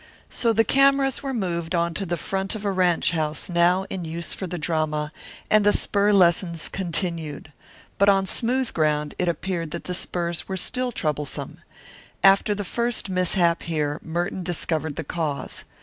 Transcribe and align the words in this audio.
So 0.31 0.51
the 0.51 0.63
cameras 0.63 1.21
were 1.21 1.31
moved 1.31 1.75
on 1.75 1.93
to 1.93 2.07
the 2.07 2.17
front 2.17 2.55
of 2.55 2.65
a 2.65 2.71
ranche 2.71 3.11
house 3.11 3.47
now 3.49 3.85
in 3.91 4.03
use 4.03 4.33
for 4.33 4.47
the 4.47 4.57
drama, 4.57 5.11
and 5.47 5.63
the 5.63 5.71
spur 5.71 6.11
lessons 6.11 6.69
continued. 6.69 7.53
But 7.99 8.09
on 8.09 8.25
smooth 8.25 8.73
ground 8.73 9.13
it 9.19 9.27
appeared 9.29 9.69
that 9.69 9.83
the 9.83 9.93
spurs 9.93 10.47
were 10.47 10.57
still 10.57 10.91
troublesome. 10.91 11.61
After 12.23 12.55
the 12.55 12.65
first 12.65 13.09
mishap 13.11 13.61
here 13.61 13.99
Merton 14.01 14.41
discovered 14.41 14.95
the 14.95 15.03
cause. 15.03 15.65